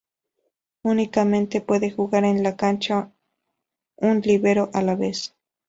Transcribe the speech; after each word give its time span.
Únicamente 0.81 1.61
puede 1.61 1.91
jugar 1.91 2.23
en 2.23 2.41
la 2.41 2.55
cancha 2.55 3.11
un 3.97 4.21
libero 4.21 4.71
a 4.73 4.81
la 4.81 4.95
vez. 4.95 5.35